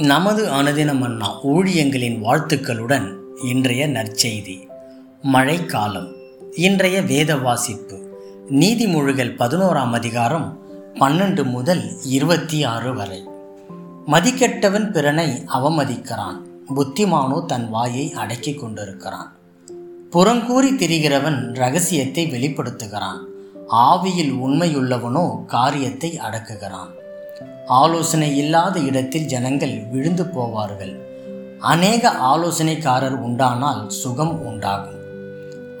நமது 0.00 0.48
அனுதினம் 0.50 1.00
அண்ணா 1.00 1.44
ஊழியங்களின் 1.44 2.22
வாழ்த்துக்களுடன் 2.22 3.14
இன்றைய 3.44 3.88
நற்செய்தி. 3.88 4.66
மழைக்காலம். 5.22 6.12
இன்றைய 6.54 7.02
வேத 7.02 7.36
வாசிப்பு. 7.36 8.18
நீதிமொழிகள் 8.50 9.34
பதினோராம் 9.36 9.90
அதிகாரம் 9.90 10.58
பன்னெண்டு 10.94 11.44
முதல் 11.44 12.02
இருபத்தி 12.04 12.64
ஆறு 12.64 12.94
வரை. 12.94 13.24
மதிக்கெட்டவன் 14.06 14.92
பிறனை 14.92 15.44
அவமதிக்கிறான். 15.54 16.36
புத்திமானோ 16.76 17.44
தன் 17.44 17.70
வாயை 17.70 18.12
அடக்கி 18.12 18.54
கொண்டிருக்கிறான். 18.54 19.32
புறங்கூறி 20.12 20.76
திரிகிறவன் 20.76 21.54
ரகசியத்தை 21.54 22.26
வெளிப்படுத்துகிறான். 22.26 23.18
ஆவியில் 23.70 24.32
உண்மையுள்ளவனோ 24.32 25.44
காரியத்தை 25.44 26.20
அடக்குகிறான். 26.30 27.04
ஆலோசனை 27.66 28.36
இல்லாத 28.36 28.80
இடத்தில் 28.80 29.24
ஜனங்கள் 29.24 29.82
விழுந்து 29.90 30.24
போவார்கள். 30.24 30.94
அநேக 31.58 32.10
ஆலோசனைக்காரர் 32.10 33.18
உண்டானால் 33.20 33.88
சுகம் 33.88 34.44
உண்டாகும். 34.46 35.00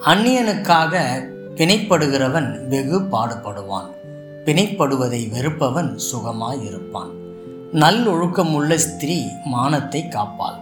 அந்நியனுக்காக 0.04 1.02
பிணைப்படுகிறவன் 1.54 2.68
வெகு 2.68 3.00
பாடுபடுவான். 3.00 3.90
பிணைப்படுவதை 4.44 5.28
வெறுப்பவன் 5.28 5.98
சுகமாயிருப்பான் 6.12 7.24
நல்லொழுக்கமுள்ள 7.72 8.74
ஸ்திரீ 8.74 9.24
மானத்தை 9.44 10.08
காப்பாள். 10.08 10.58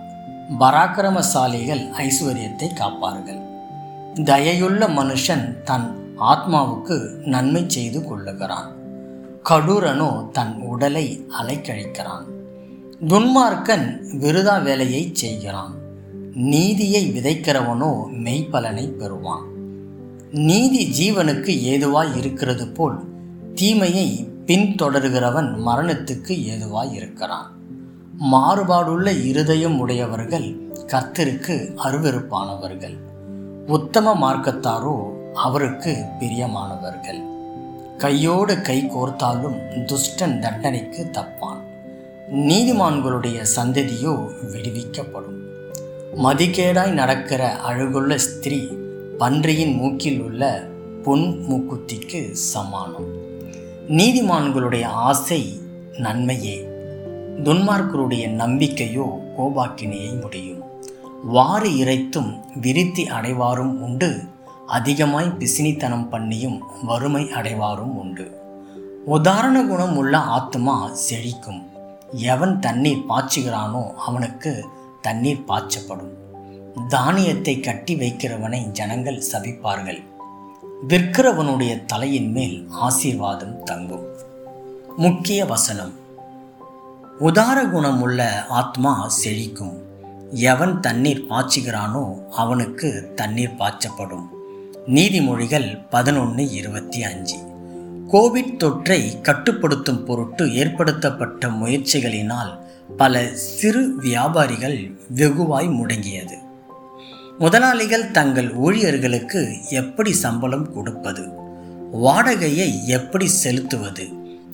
பராக்கிரமசாலிகள் 0.61 1.83
ஐஸ்வர்யத்தை 1.97 2.69
காப்பார்கள். 2.75 3.43
தயையுள்ள 4.15 4.89
மனுஷன் 4.89 5.63
தன் 5.63 6.15
ஆத்மாவுக்கு 6.21 6.97
நன்மை 7.25 7.65
செய்து 7.67 8.01
கொள்ளுகிறான். 8.01 8.71
கடூரனோ 9.51 10.31
தன் 10.31 10.61
உடலை 10.61 11.27
அலைக்கழிக்கிறான். 11.43 12.27
துன்மார்க்கன் 13.07 14.03
விருதா 14.21 14.63
வேலையை 14.63 15.11
செய்கிறான். 15.13 15.75
நீதியை 16.35 17.11
விதைக்கிறவனோ 17.11 18.07
மெய்ப்பலனை 18.25 18.87
பெறுவான். 18.89 19.45
நீதி 20.31 20.83
ஜீவனுக்கு 20.87 21.53
ஏதுவாய் 21.73 22.17
இருக்கிறது 22.17 22.69
போல் 22.69 22.99
தீமையை 23.55 24.29
பின்தொடர்கிறவன் 24.47 25.51
மரணத்துக்கு 25.67 26.33
ஏதுவாய் 26.45 26.93
இருக்கிறான். 26.93 27.51
மாறுபாடுள்ள 28.33 29.25
இருதயம் 29.25 29.79
உடையவர்கள் 29.79 30.49
கர்த்தருக்கு 30.87 31.75
அருவெருப்பானவர்கள். 31.85 32.97
உத்தம 33.67 34.15
மார்க்கத்தாரோ 34.15 34.97
அவருக்கு 35.35 36.05
பிரியமானவர்கள். 36.21 37.34
கையோடு 37.99 38.61
கை 38.61 38.85
கோர்த்தாலும் 38.85 39.57
துஷ்டன் 39.75 40.39
தண்டனைக்கு 40.39 41.07
தப்பான். 41.13 41.61
நீதிமான்களுடைய 42.33 43.47
சந்ததியோ 43.57 44.29
விடுவிக்கப்படும். 44.53 45.41
மதிகேடாய் 46.23 46.91
நடக்கிற 46.91 47.57
அழகுள்ள 47.69 48.15
ஸ்திரீ 48.15 48.67
பன்றியின் 49.19 49.75
மூக்கில் 49.75 50.21
உள்ள 50.21 50.69
பொன் 51.03 51.45
மூக்குத்திக்கு 51.49 52.31
சமானம். 52.31 53.13
நீதிமான்களுடைய 53.89 54.85
ஆசை 54.85 55.61
நன்மையே. 55.99 56.69
துன்மார்க்கருடைய 57.43 58.29
நம்பிக்கையோ 58.29 59.07
கோபாக்கினையை 59.39 60.21
முடியும். 60.21 60.63
வாரி 61.25 61.83
இறைத்தும் 61.83 62.41
விருத்தி 62.61 63.05
அடைவாரும் 63.05 63.81
உண்டு 63.81 64.21
அதிகமாய் 64.67 65.35
பிசினித்தனம் 65.39 66.09
பண்ணியும் 66.09 66.61
வறுமை 66.83 67.25
அடைவாரும் 67.25 67.97
உண்டு. 67.97 68.41
உதாரண 69.05 69.65
குணம் 69.65 69.97
உள்ள 69.97 70.19
ஆத்மா 70.19 70.91
செழிக்கும். 71.11 71.63
எவன் 72.13 72.61
தண்ணீர் 72.61 73.05
பாய்ச்சுகிறானோ 73.09 73.93
அவனுக்கு 73.95 74.69
தண்ணீர் 75.01 75.45
பாய்ச்சப்படும். 75.49 76.13
தானியத்தை 76.89 77.61
கட்டி 77.61 77.95
வைக்கிறவனை 77.95 78.71
ஜனங்கள் 78.71 79.23
சபிப்பார்கள். 79.33 80.03
விற்கிறவனுடைய 80.89 81.85
தலையின் 81.85 82.33
மேல் 82.33 82.69
ஆசீர்வாதம் 82.71 83.63
தங்கும். 83.63 84.07
முக்கிய 84.97 85.45
வசனம். 85.45 85.93
உதார 87.19 87.65
குணமுள்ள 87.65 88.47
ஆத்மா 88.47 89.11
செழிக்கும். 89.25 89.77
எவன் 90.31 90.81
தண்ணீர் 90.81 91.27
பாய்ச்சுகிறானோ 91.31 92.29
அவனுக்கு 92.31 93.13
தண்ணீர் 93.15 93.57
பாய்ச்சப்படும். 93.59 94.34
நீதிமொழிகள் 94.87 95.85
பதினொன்று 95.91 96.51
இருபத்தி 96.51 97.03
அஞ்சு. 97.03 97.37
கோவிட் 98.13 98.57
தொற்றை 98.59 99.21
கட்டுப்படுத்தும் 99.21 100.05
பொருட்டு 100.05 100.55
ஏற்படுத்தப்பட்ட 100.55 101.49
முயற்சிகளினால் 101.49 102.59
பல 102.97 103.35
சிறு 103.35 103.95
வியாபாரிகள் 104.03 104.99
வெகுவாய் 105.15 105.69
முடங்கியது. 105.69 106.35
முதலாளிகள் 107.39 108.11
தங்கள் 108.11 108.55
ஊழியர்களுக்கு 108.55 109.57
எப்படி 109.71 110.13
சம்பளம் 110.13 110.73
கொடுப்பது? 110.73 111.29
வாடகையை 111.93 112.85
எப்படி 112.85 113.27
செலுத்துவது? 113.27 114.09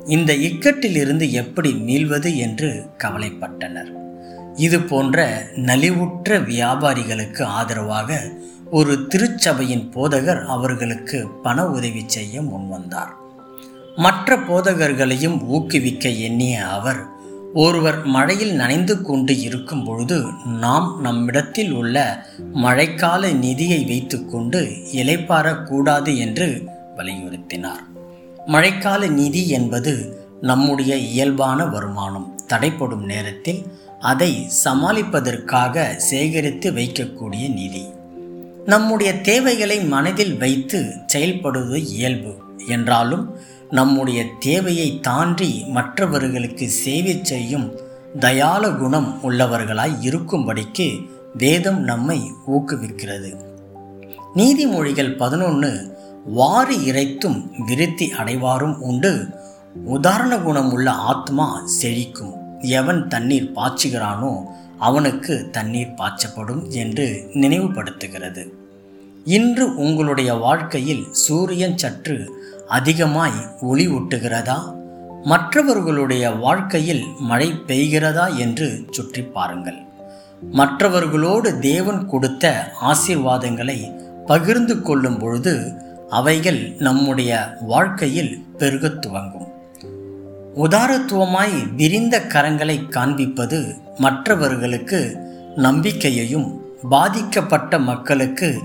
இந்த 0.06 0.32
இக்கட்டிலிருந்து 0.32 1.30
எப்படி 1.30 1.72
மீள்வது 1.72 2.36
என்று 2.36 2.86
கவலைப்பட்டனர். 2.98 4.09
இது 4.64 4.78
போன்ற 4.80 5.18
நலிவுற்ற 5.68 6.38
வியாபாரிகளுக்கு 6.50 7.42
ஆதரவாக 7.58 8.18
ஒரு 8.70 8.92
திருச்சபையின் 9.10 9.84
போதகர் 9.94 10.42
அவர்களுக்கு 10.46 11.18
பண 11.44 11.66
உதவி 11.66 12.02
செய்ய 12.06 12.42
முன்வந்தார். 12.42 13.12
மற்ற 13.96 14.36
போதகர்களையும் 14.48 15.36
ஊக்குவிக்க 15.46 16.08
எண்ணிய 16.26 16.54
அவர் 16.76 17.00
ஒருவர் 17.54 17.98
மழையில் 18.04 18.54
நனைந்து 18.54 18.94
கொண்டு 19.02 19.32
இருக்கும் 19.40 19.84
பொழுது 19.84 20.18
நாம் 20.60 20.88
நம்மிடத்தில் 21.00 21.72
உள்ள 21.72 21.96
மழைக்கால 22.64 23.32
நிதியை 23.44 23.80
வைத்துக்கொண்டு 23.86 24.60
இலைப்பாறக்கூடாது 25.00 26.12
என்று 26.16 26.48
வலியுறுத்தினார். 26.96 27.84
மழைக்கால 28.46 29.02
நிதி 29.20 29.42
என்பது 29.48 29.94
நம்முடைய 30.40 30.92
இயல்பான 31.12 31.64
வருமானம் 31.66 32.28
தடைப்படும் 32.46 33.04
நேரத்தில் 33.04 33.62
அதை 34.00 34.50
சமாளிப்பதற்காக 34.64 35.96
சேகரித்து 35.96 36.70
வைக்கக்கூடிய 36.70 37.52
நிதி. 37.52 37.86
நம்முடைய 38.66 39.20
தேவைகளை 39.20 39.84
மனதில் 39.84 40.36
வைத்து 40.36 40.92
செயல்படுவது 41.12 41.74
இயல்பு. 41.74 42.34
என்றாலும் 42.68 43.38
நம்முடைய 43.70 44.24
தேவையை 44.38 45.00
தாண்டி 45.00 45.64
மற்றவர்களுக்கு 45.68 46.68
சேவை 46.68 47.20
செய்யும் 47.22 47.78
தயால 48.20 48.76
குணம் 48.76 49.20
உள்ளவர்களாய் 49.22 50.00
இருக்கும்படிக்கு 50.00 51.06
வேதம் 51.34 51.80
நம்மை 51.80 52.20
ஊக்குவிக்கிறது. 52.46 53.34
நீதிமொழிகள் 54.34 55.16
பதினொன்று 55.16 55.98
வாரி 56.26 56.90
இறைத்தும் 56.90 57.64
விருத்தி 57.66 58.12
அடைவாரும் 58.16 58.76
உண்டு 58.76 59.26
உதாரண 59.84 60.38
குணம் 60.38 60.72
உள்ள 60.72 60.90
ஆத்மா 60.90 61.64
செழிக்கும். 61.82 62.39
எவன் 62.60 63.08
தண்ணீர் 63.08 63.52
பாய்ச்சுகிறானோ 63.54 64.42
அவனுக்கு 64.78 65.48
தண்ணீர் 65.50 65.94
பாய்ச்சப்படும் 65.96 66.68
என்று 66.68 67.30
நினைவுபடுத்துகிறது. 67.34 68.46
இன்று 69.24 69.76
உங்களுடைய 69.76 70.34
வாழ்க்கையில் 70.34 71.06
சூரியன் 71.10 71.78
சற்று 71.78 72.44
அதிகமாய் 72.68 73.32
ஒளி 73.60 73.88
ஊட்டுகிறதா? 73.88 74.78
மற்றவர்களுடைய 75.24 76.30
வாழ்க்கையில் 76.30 77.04
மழை 77.18 77.52
பெய்கிறதா 77.66 78.36
என்று 78.36 78.84
சுற்றி 78.90 79.22
பாருங்கள். 79.22 79.78
மற்றவர்களோடு 80.52 81.58
தேவன் 81.58 82.06
கொடுத்த 82.06 82.72
ஆசீர்வாதங்களை 82.82 84.00
பகிர்ந்து 84.26 84.82
கொள்ளும் 84.82 85.18
பொழுது 85.18 85.72
அவைகள் 86.10 86.74
நம்முடைய 86.78 87.56
வாழ்க்கையில் 87.60 88.44
பெருகத் 88.58 89.02
துவங்கும். 89.02 89.49
உதாரத்துவமாய் 90.54 91.74
விரிந்த 91.74 92.20
கரங்களை 92.28 92.88
காண்பிப்பது 92.88 93.76
மற்றவர்களுக்கு 93.96 95.16
நம்பிக்கையையும் 95.56 96.60
பாதிக்கப்பட்ட 96.88 97.78
மக்களுக்கு 97.78 98.58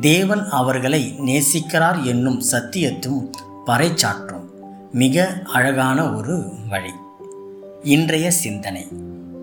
தேவன் 0.00 0.44
அவர்களை 0.50 1.14
நேசிக்கிறார் 1.26 2.02
என்னும் 2.02 2.42
சத்தியத்தும் 2.50 3.30
பறைச்சாற்றும் 3.66 4.44
மிக 4.92 5.42
அழகான 5.44 6.14
ஒரு 6.14 6.44
வழி. 6.68 6.90
இன்றைய 7.82 8.30
சிந்தனை. 8.30 8.86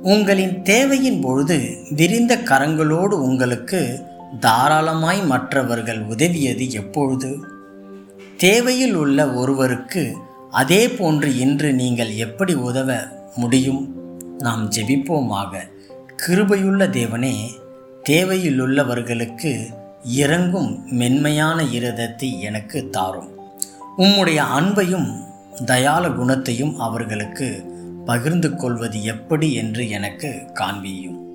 உங்களின் 0.03 0.61
தேவையின் 0.61 1.21
பொழுது 1.21 1.77
விரிந்த 1.89 2.37
கரங்களோடு 2.37 3.11
உங்களுக்கு 3.11 4.01
தாராளமாய் 4.39 5.25
மற்றவர்கள் 5.25 6.03
உதவியது 6.03 6.69
எப்பொழுது? 6.69 7.39
தேவையில் 8.37 8.93
உள்ள 8.93 9.33
ஒருவருக்கு 9.33 10.17
அதே 10.51 10.89
போன்று 10.89 11.37
இன்று 11.37 11.73
நீங்கள் 11.73 12.15
எப்படி 12.15 12.53
உதவ 12.53 12.99
முடியும்? 13.35 13.93
நாம் 14.37 14.69
ஜெபிப்போமாக. 14.69 15.69
கிருபையுள்ள 16.27 16.87
தேவனே 16.87 17.49
தேவையிலுள்ளவர்களுக்கு 18.09 19.73
இறங்கும் 20.03 20.87
மென்மையான 20.91 21.63
இருதத்தை 21.63 22.39
எனக்கு 22.39 22.89
தாரும். 22.89 23.29
உம்முடைய 23.97 24.43
அன்பையும் 24.59 25.07
தயால 25.65 26.13
குணத்தையும் 26.13 26.79
அவர்களுக்கு 26.79 27.63
பகிர்ந்து 28.05 28.55
கொள்வது 28.55 29.03
எப்படி 29.03 29.53
என்று 29.53 29.89
எனக்கு 29.89 30.45
காண்பியும். 30.53 31.28